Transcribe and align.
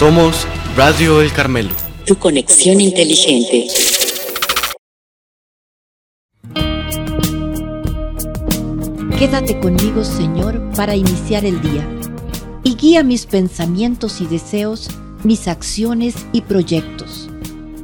Somos 0.00 0.46
Radio 0.78 1.20
El 1.20 1.30
Carmelo. 1.30 1.74
Tu 2.06 2.16
conexión 2.16 2.80
inteligente. 2.80 3.66
Quédate 9.18 9.60
conmigo, 9.60 10.02
Señor, 10.02 10.58
para 10.74 10.96
iniciar 10.96 11.44
el 11.44 11.60
día 11.60 11.86
y 12.64 12.76
guía 12.76 13.02
mis 13.02 13.26
pensamientos 13.26 14.22
y 14.22 14.26
deseos, 14.26 14.88
mis 15.22 15.46
acciones 15.48 16.14
y 16.32 16.40
proyectos. 16.40 17.28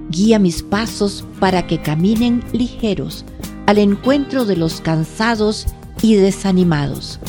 Guía 0.09 0.39
mis 0.39 0.63
pasos 0.63 1.23
para 1.39 1.67
que 1.67 1.83
caminen 1.83 2.43
ligeros 2.53 3.27
al 3.67 3.77
encuentro 3.77 4.47
de 4.47 4.57
los 4.57 4.81
cansados 4.81 5.67
y 6.01 6.15
desanimados. 6.15 7.21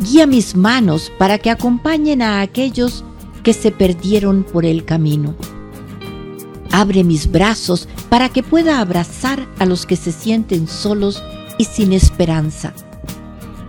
Guía 0.00 0.26
mis 0.26 0.56
manos 0.56 1.12
para 1.16 1.38
que 1.38 1.50
acompañen 1.50 2.22
a 2.22 2.40
aquellos 2.40 3.02
que 3.02 3.13
se 3.52 3.70
perdieron 3.70 4.44
por 4.44 4.64
el 4.64 4.84
camino. 4.84 5.34
Abre 6.72 7.04
mis 7.04 7.30
brazos 7.30 7.88
para 8.08 8.28
que 8.28 8.42
pueda 8.42 8.80
abrazar 8.80 9.46
a 9.58 9.66
los 9.66 9.86
que 9.86 9.96
se 9.96 10.12
sienten 10.12 10.66
solos 10.66 11.22
y 11.58 11.64
sin 11.64 11.92
esperanza. 11.92 12.72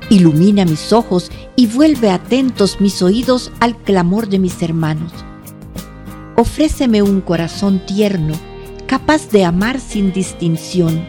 Ilumina 0.09 0.65
mis 0.65 0.93
ojos 0.93 1.31
y 1.55 1.67
vuelve 1.67 2.09
atentos 2.09 2.79
mis 2.79 3.01
oídos 3.01 3.51
al 3.59 3.75
clamor 3.77 4.27
de 4.27 4.39
mis 4.39 4.61
hermanos. 4.61 5.11
Ofréceme 6.35 7.01
un 7.01 7.21
corazón 7.21 7.81
tierno, 7.85 8.33
capaz 8.87 9.29
de 9.29 9.45
amar 9.45 9.79
sin 9.79 10.11
distinción. 10.11 11.05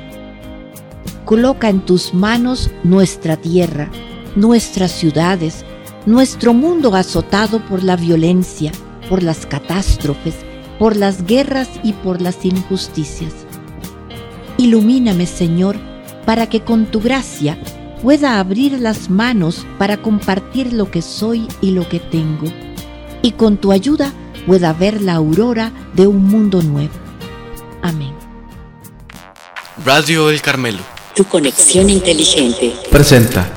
Coloca 1.24 1.68
en 1.68 1.80
tus 1.80 2.14
manos 2.14 2.70
nuestra 2.84 3.36
tierra, 3.36 3.90
nuestras 4.36 4.92
ciudades, 4.92 5.64
nuestro 6.06 6.54
mundo 6.54 6.94
azotado 6.94 7.60
por 7.66 7.82
la 7.82 7.96
violencia, 7.96 8.72
por 9.08 9.22
las 9.22 9.44
catástrofes, 9.44 10.36
por 10.78 10.96
las 10.96 11.26
guerras 11.26 11.68
y 11.82 11.92
por 11.92 12.22
las 12.22 12.44
injusticias. 12.44 13.32
Ilumíname, 14.56 15.26
Señor, 15.26 15.76
para 16.24 16.48
que 16.48 16.60
con 16.60 16.86
tu 16.86 17.00
gracia 17.00 17.58
pueda 18.02 18.38
abrir 18.38 18.80
las 18.80 19.10
manos 19.10 19.66
para 19.78 20.00
compartir 20.00 20.72
lo 20.72 20.90
que 20.90 21.02
soy 21.02 21.48
y 21.60 21.72
lo 21.72 21.88
que 21.88 21.98
tengo, 21.98 22.46
y 23.22 23.32
con 23.32 23.56
tu 23.56 23.72
ayuda 23.72 24.12
pueda 24.46 24.72
ver 24.72 25.02
la 25.02 25.14
aurora 25.14 25.72
de 25.94 26.06
un 26.06 26.24
mundo 26.24 26.62
nuevo. 26.62 26.94
Amén. 27.82 28.14
Radio 29.84 30.30
El 30.30 30.40
Carmelo. 30.40 30.78
Tu 31.14 31.24
conexión 31.24 31.90
inteligente. 31.90 32.74
Presenta. 32.90 33.48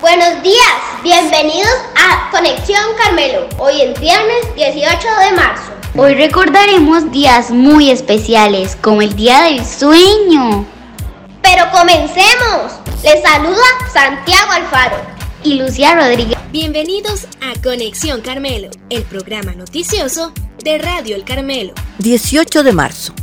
Buenos 0.00 0.42
días, 0.42 0.69
bienvenidos 1.02 1.72
a 1.96 2.30
Conexión 2.30 2.82
Carmelo. 3.02 3.48
Hoy 3.58 3.80
es 3.80 3.98
viernes 4.00 4.54
18 4.54 4.84
de 5.24 5.36
marzo. 5.36 5.72
Hoy 5.96 6.14
recordaremos 6.14 7.10
días 7.10 7.50
muy 7.50 7.90
especiales, 7.90 8.76
como 8.80 9.00
el 9.00 9.14
Día 9.16 9.42
del 9.42 9.64
Sueño. 9.64 10.66
Pero 11.42 11.70
comencemos. 11.70 12.72
Les 13.02 13.22
saluda 13.22 13.64
Santiago 13.92 14.52
Alfaro 14.52 14.96
y 15.42 15.54
Lucía 15.54 15.94
Rodríguez. 15.94 16.38
Bienvenidos 16.52 17.26
a 17.40 17.58
Conexión 17.62 18.20
Carmelo, 18.20 18.68
el 18.90 19.02
programa 19.04 19.52
noticioso 19.52 20.32
de 20.62 20.78
Radio 20.78 21.16
El 21.16 21.24
Carmelo. 21.24 21.72
18 21.98 22.62
de 22.62 22.72
marzo. 22.72 23.14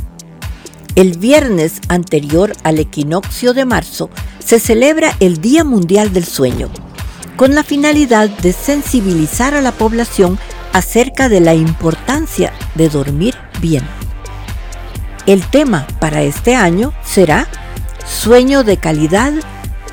El 0.96 1.16
viernes 1.16 1.80
anterior 1.88 2.54
al 2.64 2.80
equinoccio 2.80 3.54
de 3.54 3.64
marzo 3.64 4.10
se 4.44 4.58
celebra 4.58 5.14
el 5.20 5.40
Día 5.40 5.62
Mundial 5.62 6.12
del 6.12 6.24
Sueño, 6.24 6.70
con 7.38 7.54
la 7.54 7.62
finalidad 7.62 8.28
de 8.28 8.52
sensibilizar 8.52 9.54
a 9.54 9.60
la 9.60 9.70
población 9.70 10.40
acerca 10.72 11.28
de 11.28 11.38
la 11.38 11.54
importancia 11.54 12.52
de 12.74 12.88
dormir 12.88 13.36
bien. 13.60 13.84
El 15.24 15.46
tema 15.46 15.86
para 16.00 16.22
este 16.22 16.56
año 16.56 16.92
será 17.04 17.46
Sueño 18.04 18.64
de 18.64 18.76
calidad, 18.78 19.32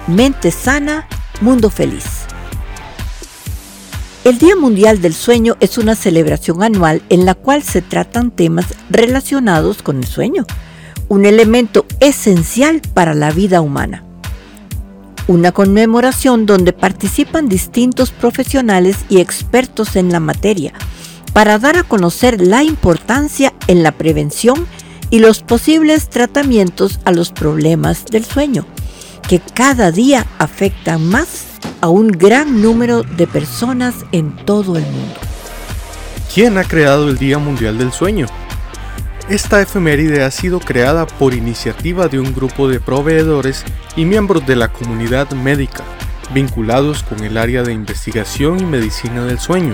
mente 0.07 0.50
sana, 0.50 1.07
mundo 1.39 1.69
feliz. 1.69 2.25
El 4.23 4.39
Día 4.39 4.56
Mundial 4.56 5.00
del 5.00 5.13
Sueño 5.13 5.56
es 5.59 5.77
una 5.77 5.94
celebración 5.94 6.63
anual 6.63 7.03
en 7.09 7.25
la 7.25 7.35
cual 7.35 7.62
se 7.62 7.83
tratan 7.83 8.31
temas 8.31 8.66
relacionados 8.89 9.83
con 9.83 9.97
el 9.97 10.07
sueño, 10.07 10.47
un 11.09 11.27
elemento 11.27 11.85
esencial 12.00 12.81
para 12.95 13.13
la 13.13 13.29
vida 13.29 13.62
humana. 13.62 14.04
Una 15.28 15.52
conmemoración 15.52 16.46
donde 16.46 16.72
participan 16.72 17.50
distintos 17.50 18.12
profesionales 18.12 18.97
y 19.09 19.19
expertos 19.19 19.96
en 19.96 20.12
la 20.12 20.19
materia 20.19 20.74
para 21.34 21.58
dar 21.58 21.78
a 21.78 21.84
conocer 21.84 22.40
la 22.40 22.63
importancia 22.63 23.53
en 23.68 23.81
la 23.81 23.91
prevención 23.91 24.68
y 25.09 25.19
los 25.19 25.41
posibles 25.41 26.09
tratamientos 26.09 27.00
a 27.06 27.12
los 27.12 27.31
problemas 27.31 28.06
del 28.06 28.24
sueño, 28.24 28.66
que 29.28 29.40
cada 29.40 29.91
día 29.91 30.25
afectan 30.38 31.06
más 31.08 31.46
a 31.81 31.90
un 31.90 32.07
gran 32.07 32.62
número 32.62 33.03
de 33.03 33.28
personas 33.28 33.96
en 34.12 34.36
todo 34.46 34.78
el 34.78 34.84
mundo. 34.84 35.16
¿Quién 36.34 36.57
ha 36.57 36.63
creado 36.63 37.09
el 37.09 37.18
Día 37.18 37.38
Mundial 37.38 37.78
del 37.78 37.92
Sueño? 37.92 38.28
Esta 39.30 39.59
efeméride 39.59 40.24
ha 40.24 40.30
sido 40.30 40.59
creada 40.59 41.08
por 41.08 41.34
iniciativa 41.34 42.08
de 42.08 42.19
un 42.19 42.31
grupo 42.36 42.68
de 42.68 42.80
proveedores 42.80 43.66
y 43.96 44.06
miembros 44.06 44.46
de 44.46 44.56
la 44.56 44.72
comunidad 44.72 45.31
médica, 45.31 45.84
vinculados 46.31 47.02
con 47.02 47.24
el 47.24 47.40
área 47.40 47.63
de 47.63 47.74
investigación 47.74 48.59
y 48.59 48.66
medicina 48.66 49.25
del 49.25 49.40
sueño, 49.40 49.74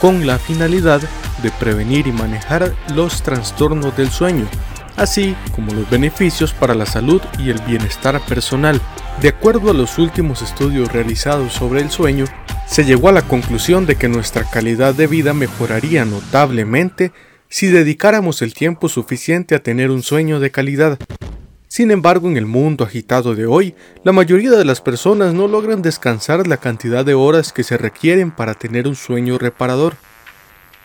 con 0.00 0.24
la 0.24 0.38
finalidad 0.38 1.00
de 1.42 1.50
prevenir 1.58 2.06
y 2.06 2.12
manejar 2.12 2.74
los 2.94 3.22
trastornos 3.22 3.96
del 3.96 4.10
sueño, 4.10 4.46
así 4.96 5.34
como 5.52 5.74
los 5.74 5.90
beneficios 5.90 6.52
para 6.52 6.74
la 6.76 6.86
salud 6.86 7.20
y 7.40 7.50
el 7.50 7.60
bienestar 7.62 8.20
personal. 8.26 8.80
De 9.20 9.30
acuerdo 9.30 9.72
a 9.72 9.74
los 9.74 9.98
últimos 9.98 10.42
estudios 10.42 10.92
realizados 10.92 11.52
sobre 11.54 11.80
el 11.80 11.90
sueño, 11.90 12.26
se 12.68 12.84
llegó 12.84 13.08
a 13.08 13.12
la 13.12 13.22
conclusión 13.22 13.84
de 13.84 13.96
que 13.96 14.08
nuestra 14.08 14.44
calidad 14.44 14.94
de 14.94 15.08
vida 15.08 15.34
mejoraría 15.34 16.04
notablemente 16.04 17.12
si 17.48 17.68
dedicáramos 17.68 18.42
el 18.42 18.54
tiempo 18.54 18.88
suficiente 18.88 19.54
a 19.54 19.62
tener 19.62 19.90
un 19.90 20.02
sueño 20.02 20.40
de 20.40 20.50
calidad. 20.50 20.98
Sin 21.68 21.90
embargo, 21.90 22.28
en 22.28 22.36
el 22.36 22.46
mundo 22.46 22.84
agitado 22.84 23.34
de 23.34 23.46
hoy, 23.46 23.74
la 24.02 24.12
mayoría 24.12 24.50
de 24.52 24.64
las 24.64 24.80
personas 24.80 25.34
no 25.34 25.48
logran 25.48 25.82
descansar 25.82 26.46
la 26.46 26.56
cantidad 26.56 27.04
de 27.04 27.14
horas 27.14 27.52
que 27.52 27.64
se 27.64 27.76
requieren 27.76 28.30
para 28.30 28.54
tener 28.54 28.88
un 28.88 28.96
sueño 28.96 29.38
reparador. 29.38 29.96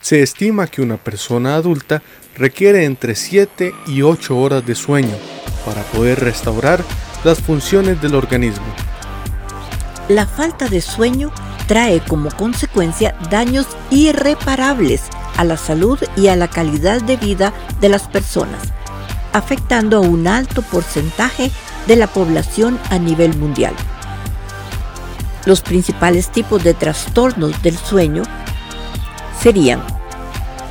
Se 0.02 0.22
estima 0.22 0.68
que 0.68 0.82
una 0.82 0.98
persona 0.98 1.56
adulta 1.56 2.02
requiere 2.36 2.86
entre 2.86 3.16
7 3.16 3.74
y 3.88 4.02
8 4.02 4.38
horas 4.38 4.66
de 4.66 4.76
sueño 4.76 5.16
para 5.66 5.84
poder 5.84 6.20
restaurar 6.20 6.84
las 7.24 7.40
funciones 7.40 8.02
del 8.02 8.16
organismo. 8.16 8.66
La 10.10 10.26
falta 10.26 10.68
de 10.68 10.82
sueño 10.82 11.32
trae 11.68 12.02
como 12.02 12.32
consecuencia 12.32 13.16
daños 13.30 13.68
irreparables 13.92 15.04
a 15.38 15.44
la 15.44 15.58
salud 15.58 16.00
y 16.16 16.28
a 16.28 16.36
la 16.36 16.48
calidad 16.48 17.02
de 17.02 17.18
vida 17.18 17.54
de 17.80 17.90
las 17.90 18.04
personas, 18.04 18.62
afectando 19.34 19.98
a 19.98 20.02
un 20.02 20.28
alto 20.28 20.62
porcentaje 20.62 21.52
de 21.88 21.96
la 21.96 22.08
población 22.08 22.80
a 22.90 22.98
nivel 23.00 23.38
mundial. 23.38 23.74
Los 25.46 25.62
principales 25.62 26.32
tipos 26.32 26.64
de 26.64 26.74
trastornos 26.74 27.62
del 27.64 27.78
sueño 27.78 28.24
serían 29.42 29.82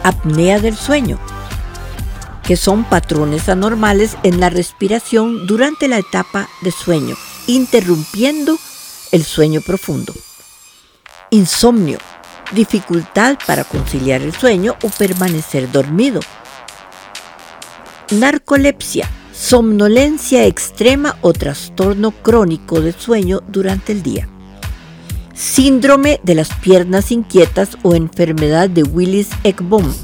apnea 0.04 0.60
del 0.60 0.76
sueño, 0.76 1.18
que 2.44 2.56
son 2.56 2.84
patrones 2.84 3.48
anormales 3.48 4.16
en 4.22 4.40
la 4.40 4.50
respiración 4.50 5.46
durante 5.46 5.88
la 5.88 5.98
etapa 5.98 6.48
de 6.62 6.70
sueño, 6.70 7.16
interrumpiendo 7.46 8.58
el 9.12 9.24
sueño 9.24 9.60
profundo. 9.60 10.14
Insomnio, 11.30 11.98
dificultad 12.52 13.38
para 13.46 13.64
conciliar 13.64 14.22
el 14.22 14.32
sueño 14.34 14.76
o 14.82 14.88
permanecer 14.88 15.70
dormido. 15.70 16.20
Narcolepsia, 18.10 19.08
somnolencia 19.32 20.44
extrema 20.46 21.16
o 21.20 21.32
trastorno 21.32 22.10
crónico 22.10 22.80
de 22.80 22.92
sueño 22.92 23.40
durante 23.48 23.92
el 23.92 24.02
día. 24.02 24.28
Síndrome 25.34 26.20
de 26.22 26.34
las 26.34 26.52
piernas 26.56 27.12
inquietas 27.12 27.78
o 27.82 27.94
enfermedad 27.94 28.68
de 28.68 28.82
Willis-Ekbom. 28.82 29.94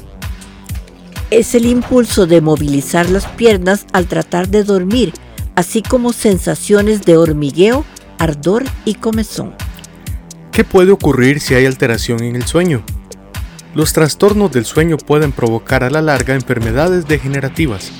Es 1.29 1.53
el 1.53 1.65
impulso 1.65 2.25
de 2.25 2.41
movilizar 2.41 3.09
las 3.09 3.25
piernas 3.27 3.85
al 3.91 4.07
tratar 4.07 4.47
de 4.47 4.63
dormir, 4.63 5.13
así 5.55 5.81
como 5.81 6.13
sensaciones 6.13 7.03
de 7.03 7.17
hormigueo, 7.17 7.85
ardor 8.17 8.63
y 8.85 8.95
comezón. 8.95 9.53
¿Qué 10.57 10.63
puede 10.63 10.91
ocurrir 10.91 11.39
si 11.39 11.53
hay 11.53 11.67
alteración 11.67 12.23
en 12.23 12.35
el 12.35 12.47
sueño? 12.47 12.81
Los 13.75 13.93
trastornos 13.93 14.51
del 14.51 14.65
sueño 14.65 14.97
pueden 14.97 15.31
provocar 15.31 15.83
a 15.83 15.91
la 15.91 16.01
larga 16.01 16.33
enfermedades 16.33 17.07
degenerativas. 17.07 17.91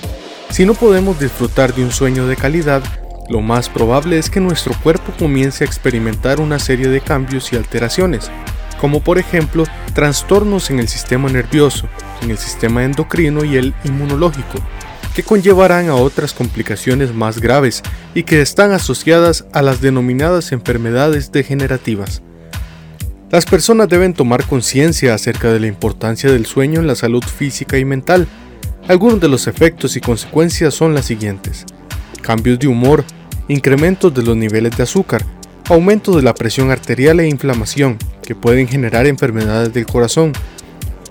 Si 0.50 0.66
no 0.66 0.74
podemos 0.74 1.20
disfrutar 1.20 1.76
de 1.76 1.84
un 1.84 1.92
sueño 1.92 2.26
de 2.26 2.36
calidad, 2.36 2.82
lo 3.30 3.42
más 3.42 3.70
probable 3.70 4.18
es 4.18 4.32
que 4.32 4.40
nuestro 4.40 4.74
cuerpo 4.82 5.14
comience 5.20 5.64
a 5.64 5.68
experimentar 5.68 6.40
una 6.42 6.58
serie 6.58 6.88
de 6.88 7.00
cambios 7.00 7.54
y 7.54 7.58
alteraciones. 7.58 8.32
como 8.82 9.04
por 9.04 9.20
ejemplo 9.20 9.64
trastornos 9.94 10.72
en 10.72 10.80
el 10.80 10.88
sistema 10.88 11.30
nervioso, 11.30 11.88
en 12.24 12.32
el 12.32 12.40
sistema 12.40 12.84
endocrino 12.84 13.46
y 13.46 13.58
el 13.58 13.76
inmunológico, 13.84 14.58
que 15.14 15.22
conllevarán 15.22 15.90
a 15.90 15.96
otras 15.96 16.34
complicaciones 16.34 17.14
más 17.14 17.40
graves 17.40 17.84
y 18.16 18.24
que 18.24 18.42
están 18.42 18.72
asociadas 18.72 19.46
a 19.54 19.62
las 19.62 19.80
denominadas 19.80 20.52
enfermedades 20.52 21.32
degenerativas. 21.32 22.24
Las 23.30 23.46
personas 23.46 23.90
deben 23.90 24.14
tomar 24.14 24.46
conciencia 24.46 25.14
acerca 25.14 25.52
de 25.52 25.60
la 25.60 25.68
importancia 25.68 26.32
del 26.32 26.46
sueño 26.46 26.80
en 26.80 26.88
la 26.88 26.96
salud 26.96 27.22
física 27.22 27.78
y 27.78 27.84
mental. 27.84 28.26
Algunos 28.88 29.20
de 29.20 29.28
los 29.28 29.48
efectos 29.48 29.98
y 29.98 30.02
consecuencias 30.02 30.74
son 30.74 30.94
las 30.94 31.08
siguientes. 31.08 31.66
Cambios 32.22 32.58
de 32.58 32.68
humor, 32.68 33.04
incrementos 33.50 34.14
de 34.14 34.24
los 34.24 34.38
niveles 34.38 34.78
de 34.78 34.84
azúcar, 34.84 35.26
aumento 35.66 36.16
de 36.16 36.22
la 36.22 36.34
presión 36.34 36.72
arterial 36.72 37.20
e 37.20 37.28
inflamación, 37.28 37.98
que 38.24 38.34
pueden 38.34 38.66
generar 38.66 39.06
enfermedades 39.06 39.74
del 39.74 39.86
corazón, 39.86 40.32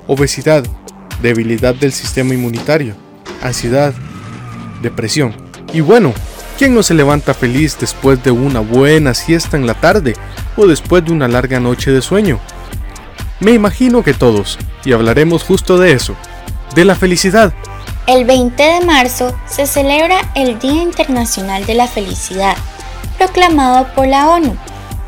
obesidad, 0.07 0.65
debilidad 1.21 1.75
del 1.75 1.93
sistema 1.93 2.33
inmunitario, 2.33 2.95
ansiedad, 3.43 3.93
depresión. 4.81 5.35
Y 5.75 5.81
bueno, 5.81 6.15
¿quién 6.57 6.75
no 6.75 6.83
se 6.83 6.95
levanta 6.95 7.35
feliz 7.35 7.77
después 7.79 8.23
de 8.23 8.31
una 8.31 8.61
buena 8.61 9.15
siesta 9.15 9.57
en 9.57 9.67
la 9.67 9.75
tarde 9.75 10.15
o 10.57 10.67
después 10.67 11.05
de 11.05 11.13
una 11.13 11.29
larga 11.29 11.61
noche 11.61 11.91
de 11.91 12.01
sueño? 12.01 12.41
Me 13.41 13.53
imagino 13.53 14.03
que 14.03 14.15
todos, 14.15 14.59
y 14.85 14.93
hablaremos 14.93 15.43
justo 15.43 15.79
de 15.79 15.93
eso, 15.93 16.17
de 16.75 16.85
la 16.85 16.95
felicidad. 16.95 17.53
El 18.07 18.25
20 18.25 18.63
de 18.63 18.81
marzo 18.87 19.37
se 19.47 19.67
celebra 19.67 20.31
el 20.35 20.59
Día 20.59 20.83
Internacional 20.83 21.67
de 21.67 21.75
la 21.75 21.89
Felicidad, 21.89 22.57
proclamado 23.19 23.89
por 23.95 24.07
la 24.07 24.31
ONU, 24.31 24.57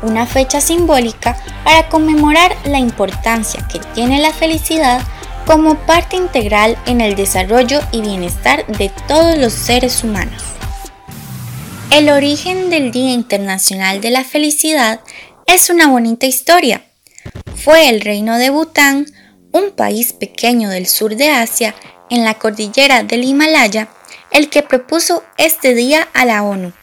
una 0.03 0.25
fecha 0.25 0.61
simbólica 0.61 1.35
para 1.63 1.89
conmemorar 1.89 2.55
la 2.65 2.77
importancia 2.77 3.67
que 3.67 3.79
tiene 3.93 4.21
la 4.21 4.33
felicidad 4.33 5.01
como 5.45 5.75
parte 5.75 6.15
integral 6.15 6.77
en 6.85 7.01
el 7.01 7.15
desarrollo 7.15 7.79
y 7.91 8.01
bienestar 8.01 8.67
de 8.67 8.91
todos 9.07 9.37
los 9.37 9.53
seres 9.53 10.03
humanos. 10.03 10.58
El 11.91 12.09
origen 12.09 12.69
del 12.69 12.91
Día 12.91 13.11
Internacional 13.13 13.99
de 13.99 14.11
la 14.11 14.23
Felicidad 14.23 15.01
es 15.47 15.71
una 15.71 15.87
bonita 15.87 16.27
historia. 16.27 16.83
Fue 17.55 17.89
el 17.89 18.01
reino 18.01 18.37
de 18.37 18.51
Bután, 18.51 19.07
un 19.51 19.71
país 19.71 20.13
pequeño 20.13 20.69
del 20.69 20.85
sur 20.85 21.15
de 21.15 21.31
Asia, 21.31 21.73
en 22.11 22.23
la 22.23 22.35
cordillera 22.35 23.01
del 23.01 23.23
Himalaya, 23.23 23.89
el 24.31 24.49
que 24.51 24.61
propuso 24.61 25.23
este 25.37 25.73
día 25.73 26.07
a 26.13 26.25
la 26.25 26.43
ONU. 26.43 26.73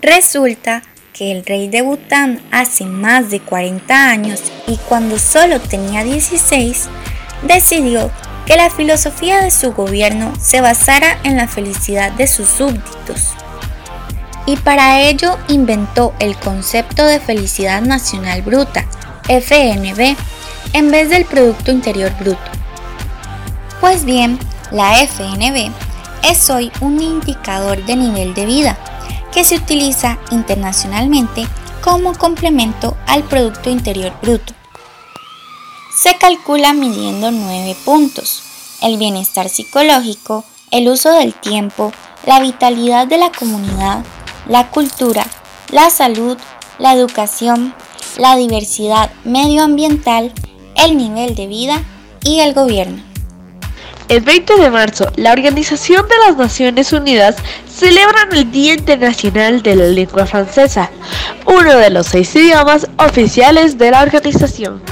Resulta 0.00 0.82
que 1.12 1.30
el 1.30 1.44
rey 1.44 1.68
de 1.68 1.82
Bután 1.82 2.42
hace 2.50 2.86
más 2.86 3.30
de 3.30 3.40
40 3.40 4.08
años 4.08 4.40
y 4.66 4.78
cuando 4.88 5.18
solo 5.18 5.60
tenía 5.60 6.04
16, 6.04 6.88
decidió 7.42 8.10
que 8.46 8.56
la 8.56 8.70
filosofía 8.70 9.42
de 9.42 9.50
su 9.50 9.72
gobierno 9.74 10.32
se 10.40 10.62
basara 10.62 11.20
en 11.22 11.36
la 11.36 11.46
felicidad 11.46 12.10
de 12.12 12.26
sus 12.26 12.48
súbditos. 12.48 13.34
Y 14.46 14.56
para 14.56 15.00
ello 15.00 15.36
inventó 15.48 16.14
el 16.18 16.36
concepto 16.36 17.04
de 17.04 17.20
felicidad 17.20 17.82
nacional 17.82 18.42
bruta, 18.42 18.86
FNB, 19.28 20.16
en 20.72 20.90
vez 20.90 21.10
del 21.10 21.24
Producto 21.24 21.70
Interior 21.70 22.12
Bruto. 22.18 22.40
Pues 23.80 24.04
bien, 24.04 24.38
la 24.70 25.02
FNB 25.02 25.70
es 26.28 26.50
hoy 26.50 26.70
un 26.80 27.00
indicador 27.00 27.84
de 27.84 27.96
nivel 27.96 28.34
de 28.34 28.46
vida 28.46 28.78
que 29.32 29.44
se 29.44 29.56
utiliza 29.56 30.18
internacionalmente 30.30 31.46
como 31.82 32.12
complemento 32.14 32.96
al 33.06 33.22
Producto 33.24 33.70
Interior 33.70 34.12
Bruto 34.20 34.54
se 36.00 36.16
calcula 36.16 36.72
midiendo 36.72 37.30
nueve 37.30 37.76
puntos. 37.84 38.42
El 38.80 38.96
bienestar 38.96 39.50
psicológico, 39.50 40.44
el 40.70 40.88
uso 40.88 41.12
del 41.12 41.34
tiempo, 41.34 41.92
la 42.24 42.40
vitalidad 42.40 43.06
de 43.06 43.18
la 43.18 43.30
comunidad, 43.30 44.02
la 44.50 44.68
cultura, 44.68 45.24
la 45.70 45.90
salud, 45.90 46.36
la 46.80 46.92
educación, 46.94 47.72
la 48.18 48.36
diversidad 48.36 49.12
medioambiental, 49.24 50.32
el 50.74 50.96
nivel 50.96 51.36
de 51.36 51.46
vida 51.46 51.80
y 52.24 52.40
el 52.40 52.52
gobierno. 52.52 53.00
El 54.08 54.22
20 54.22 54.56
de 54.56 54.70
marzo, 54.70 55.06
la 55.14 55.30
Organización 55.30 56.04
de 56.08 56.16
las 56.26 56.36
Naciones 56.36 56.92
Unidas 56.92 57.36
celebra 57.72 58.28
el 58.32 58.50
Día 58.50 58.74
Internacional 58.74 59.62
de 59.62 59.76
la 59.76 59.84
Lengua 59.84 60.26
Francesa, 60.26 60.90
uno 61.46 61.76
de 61.76 61.90
los 61.90 62.08
seis 62.08 62.34
idiomas 62.34 62.88
oficiales 62.98 63.78
de 63.78 63.92
la 63.92 64.02
organización. 64.02 64.82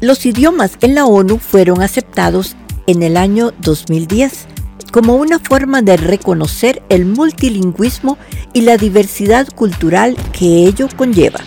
Los 0.00 0.26
idiomas 0.26 0.72
en 0.80 0.96
la 0.96 1.06
ONU 1.06 1.38
fueron 1.38 1.80
aceptados 1.80 2.56
en 2.88 3.04
el 3.04 3.16
año 3.16 3.52
2010 3.58 4.48
como 4.90 5.16
una 5.16 5.38
forma 5.38 5.82
de 5.82 5.96
reconocer 5.96 6.82
el 6.88 7.06
multilingüismo 7.06 8.18
y 8.52 8.62
la 8.62 8.76
diversidad 8.76 9.48
cultural 9.48 10.16
que 10.32 10.64
ello 10.64 10.88
conlleva. 10.96 11.40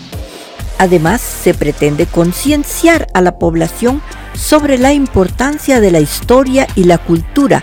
Además, 0.79 1.21
se 1.21 1.53
pretende 1.53 2.05
concienciar 2.05 3.07
a 3.13 3.21
la 3.21 3.37
población 3.37 4.01
sobre 4.33 4.77
la 4.77 4.93
importancia 4.93 5.79
de 5.79 5.91
la 5.91 5.99
historia 5.99 6.67
y 6.75 6.85
la 6.85 6.97
cultura 6.97 7.61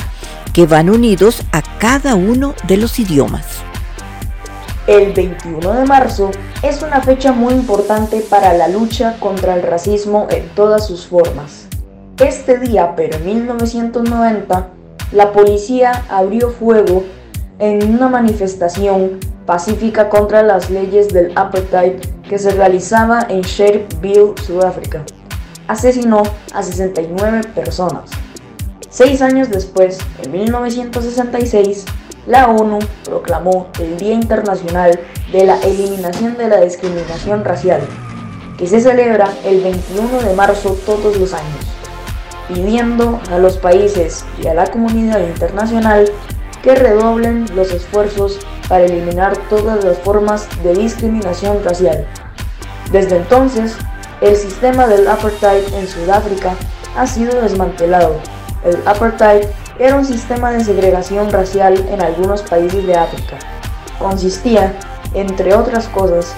que 0.53 0.67
van 0.67 0.91
unidos 0.91 1.43
a 1.53 1.63
cada 1.79 2.15
uno 2.15 2.55
de 2.67 2.77
los 2.77 2.99
idiomas. 2.99 3.47
El 4.87 5.13
21 5.13 5.73
de 5.73 5.85
marzo 5.85 6.31
es 6.63 6.83
una 6.83 7.01
fecha 7.01 7.33
muy 7.33 7.55
importante 7.55 8.21
para 8.21 8.55
la 8.55 8.69
lucha 8.69 9.17
contra 9.21 9.55
el 9.55 9.63
racismo 9.63 10.27
en 10.31 10.49
todas 10.55 10.87
sus 10.87 11.07
formas. 11.07 11.67
Este 12.19 12.59
día, 12.59 12.95
pero 12.97 13.17
en 13.17 13.27
1990, 13.27 14.69
la 15.13 15.33
policía 15.33 16.05
abrió 16.09 16.51
fuego 16.51 17.05
en 17.59 17.95
una 17.95 18.09
manifestación 18.09 19.19
pacífica 19.45 20.09
contra 20.09 20.43
las 20.43 20.71
leyes 20.71 21.09
del 21.09 21.33
apartheid 21.37 21.95
que 22.29 22.39
se 22.39 22.51
realizaba 22.51 23.27
en 23.29 23.43
Sharpeville, 23.43 24.35
Sudáfrica. 24.47 25.03
Asesinó 25.67 26.23
a 26.55 26.63
69 26.63 27.43
personas. 27.55 28.11
Seis 28.89 29.21
años 29.23 29.51
después, 29.51 29.99
en 30.23 30.33
1966, 30.33 31.85
la 32.27 32.49
ONU 32.49 32.79
proclamó 33.05 33.69
el 33.81 33.97
Día 33.97 34.15
Internacional 34.15 35.01
de 35.33 35.45
la 35.45 35.61
Eliminación 35.61 36.37
de 36.37 36.49
la 36.49 36.61
Discriminación 36.61 37.45
Racial, 37.45 37.81
que 38.57 38.67
se 38.67 38.81
celebra 38.81 39.29
el 39.45 39.61
21 39.63 40.23
de 40.23 40.35
marzo 40.35 40.77
todos 40.87 41.17
los 41.17 41.33
años, 41.35 41.60
pidiendo 42.53 43.21
a 43.31 43.39
los 43.39 43.57
países 43.57 44.25
y 44.43 44.49
a 44.49 44.55
la 44.55 44.67
comunidad 44.67 45.21
internacional 45.21 46.11
que 46.63 46.75
redoblen 46.75 47.47
los 47.55 47.73
esfuerzos 47.73 48.39
para 48.69 48.85
eliminar 48.85 49.37
todas 49.49 49.85
las 49.85 49.99
formas 49.99 50.49
de 50.63 50.75
discriminación 50.75 51.63
racial. 51.65 52.05
Desde 52.93 53.17
entonces, 53.17 53.77
el 54.21 54.37
sistema 54.37 54.87
del 54.87 55.09
apartheid 55.09 55.63
en 55.75 55.87
Sudáfrica 55.87 56.55
ha 56.97 57.07
sido 57.07 57.41
desmantelado. 57.41 58.17
El 58.65 58.77
apartheid 58.87 59.47
era 59.79 59.97
un 59.97 60.05
sistema 60.05 60.51
de 60.53 60.63
segregación 60.63 61.31
racial 61.31 61.75
en 61.89 62.03
algunos 62.03 62.43
países 62.43 62.87
de 62.87 62.95
África. 62.95 63.39
Consistía, 63.99 64.79
entre 65.15 65.55
otras 65.55 65.89
cosas, 65.89 66.35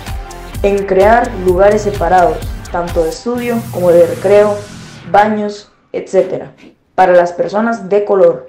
en 0.62 0.86
crear 0.86 1.28
lugares 1.44 1.82
separados, 1.82 2.38
tanto 2.70 3.02
de 3.02 3.10
estudio 3.10 3.60
como 3.72 3.90
de 3.90 4.06
recreo, 4.06 4.56
baños, 5.10 5.71
etc., 5.92 6.44
para 6.94 7.12
las 7.12 7.32
personas 7.32 7.88
de 7.88 8.04
color. 8.04 8.46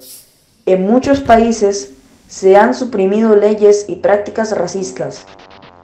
En 0.66 0.86
muchos 0.86 1.20
países 1.20 1.92
se 2.28 2.56
han 2.56 2.74
suprimido 2.74 3.36
leyes 3.36 3.86
y 3.88 3.96
prácticas 3.96 4.56
racistas. 4.56 5.26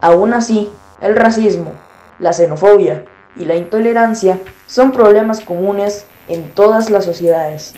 Aún 0.00 0.32
así, 0.32 0.70
el 1.00 1.16
racismo, 1.16 1.72
la 2.18 2.32
xenofobia 2.32 3.04
y 3.36 3.44
la 3.44 3.56
intolerancia 3.56 4.38
son 4.66 4.92
problemas 4.92 5.40
comunes 5.40 6.04
en 6.28 6.50
todas 6.52 6.90
las 6.90 7.04
sociedades 7.04 7.74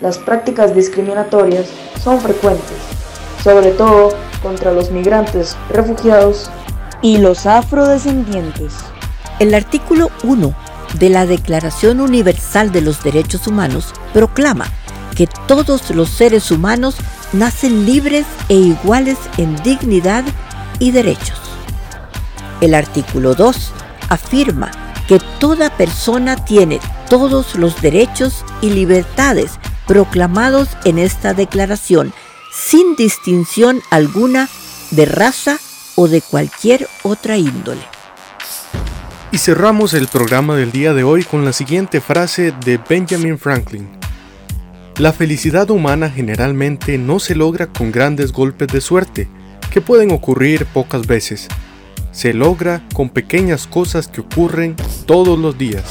las 0.00 0.18
prácticas 0.18 0.74
discriminatorias 0.74 1.66
son 2.02 2.20
frecuentes, 2.20 2.76
sobre 3.42 3.70
todo 3.70 4.10
contra 4.42 4.72
los 4.72 4.90
migrantes, 4.90 5.56
refugiados 5.70 6.50
y 7.00 7.18
los 7.18 7.46
afrodescendientes. 7.46 8.74
El 9.38 9.54
artículo 9.54 10.10
1 10.24 10.54
de 10.94 11.10
la 11.10 11.26
Declaración 11.26 12.00
Universal 12.00 12.72
de 12.72 12.80
los 12.80 13.02
Derechos 13.02 13.46
Humanos 13.46 13.92
proclama 14.12 14.66
que 15.14 15.28
todos 15.46 15.90
los 15.90 16.08
seres 16.08 16.50
humanos 16.50 16.96
nacen 17.32 17.86
libres 17.86 18.26
e 18.48 18.54
iguales 18.54 19.18
en 19.36 19.56
dignidad 19.62 20.24
y 20.78 20.90
derechos. 20.90 21.38
El 22.60 22.74
artículo 22.74 23.34
2 23.34 23.72
afirma 24.08 24.70
que 25.06 25.20
toda 25.38 25.76
persona 25.76 26.44
tiene 26.44 26.80
todos 27.08 27.56
los 27.56 27.80
derechos 27.82 28.44
y 28.62 28.70
libertades 28.70 29.52
proclamados 29.86 30.68
en 30.84 30.98
esta 30.98 31.34
declaración, 31.34 32.12
sin 32.52 32.96
distinción 32.96 33.82
alguna 33.90 34.48
de 34.90 35.06
raza 35.06 35.58
o 35.94 36.08
de 36.08 36.22
cualquier 36.22 36.88
otra 37.02 37.36
índole. 37.36 37.93
Y 39.34 39.38
cerramos 39.38 39.94
el 39.94 40.06
programa 40.06 40.54
del 40.54 40.70
día 40.70 40.94
de 40.94 41.02
hoy 41.02 41.24
con 41.24 41.44
la 41.44 41.52
siguiente 41.52 42.00
frase 42.00 42.54
de 42.64 42.78
Benjamin 42.78 43.36
Franklin. 43.36 43.88
La 44.98 45.12
felicidad 45.12 45.68
humana 45.70 46.08
generalmente 46.08 46.98
no 46.98 47.18
se 47.18 47.34
logra 47.34 47.66
con 47.66 47.90
grandes 47.90 48.30
golpes 48.30 48.68
de 48.68 48.80
suerte, 48.80 49.28
que 49.72 49.80
pueden 49.80 50.12
ocurrir 50.12 50.66
pocas 50.66 51.08
veces. 51.08 51.48
Se 52.12 52.32
logra 52.32 52.80
con 52.94 53.08
pequeñas 53.08 53.66
cosas 53.66 54.06
que 54.06 54.20
ocurren 54.20 54.76
todos 55.04 55.36
los 55.36 55.58
días. 55.58 55.82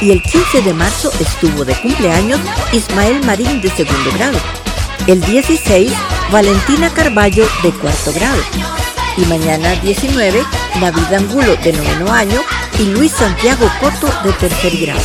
Y 0.00 0.12
el 0.12 0.22
15 0.22 0.62
de 0.62 0.74
marzo 0.74 1.10
estuvo 1.18 1.64
de 1.64 1.74
cumpleaños 1.74 2.38
Ismael 2.72 3.20
Marín 3.24 3.62
de 3.62 3.70
segundo 3.70 4.12
grado. 4.12 4.38
El 5.08 5.20
16, 5.22 5.92
Valentina 6.30 6.88
Carballo 6.94 7.48
de 7.64 7.70
cuarto 7.72 8.12
grado. 8.12 8.83
Y 9.16 9.24
mañana 9.26 9.74
19, 9.76 10.44
David 10.80 11.14
Angulo 11.16 11.56
de 11.56 11.72
noveno 11.72 12.12
año 12.12 12.40
y 12.78 12.84
Luis 12.86 13.12
Santiago 13.12 13.70
Coto 13.80 14.08
de 14.24 14.32
tercer 14.32 14.76
grado. 14.76 15.00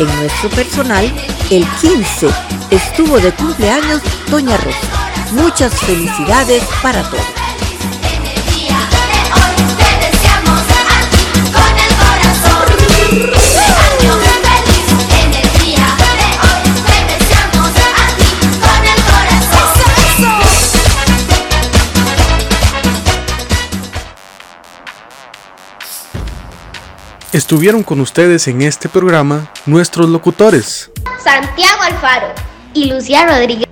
En 0.00 0.06
nuestro 0.16 0.50
personal, 0.50 1.04
el 1.50 1.66
15 1.80 2.28
estuvo 2.70 3.18
de 3.18 3.32
cumpleaños 3.32 4.02
Doña 4.28 4.56
Rosa. 4.56 4.78
Muchas 5.32 5.74
felicidades 5.74 6.64
para 6.82 7.02
todos. 7.02 7.47
Estuvieron 27.38 27.84
con 27.84 28.00
ustedes 28.00 28.48
en 28.48 28.62
este 28.62 28.88
programa 28.88 29.52
nuestros 29.64 30.08
locutores. 30.08 30.90
Santiago 31.22 31.80
Alfaro 31.82 32.34
y 32.74 32.90
Lucía 32.90 33.28
Rodríguez. 33.28 33.68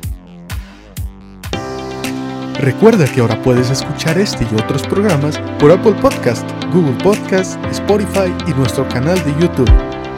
Recuerda 2.60 3.06
que 3.06 3.20
ahora 3.20 3.42
puedes 3.42 3.68
escuchar 3.70 4.18
este 4.18 4.44
y 4.44 4.54
otros 4.54 4.84
programas 4.84 5.40
por 5.58 5.72
Apple 5.72 5.96
Podcast, 6.00 6.48
Google 6.72 6.96
Podcast, 7.02 7.58
Spotify 7.72 8.32
y 8.46 8.52
nuestro 8.52 8.88
canal 8.88 9.16
de 9.24 9.32
YouTube. 9.40 9.72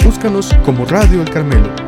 Búscanos 0.05 0.51
como 0.67 0.85
Radio 0.85 1.23
El 1.23 1.31
Carmelo. 1.31 1.88